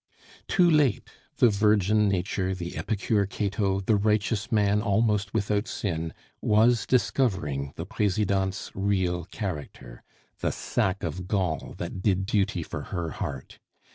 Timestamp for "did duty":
12.01-12.63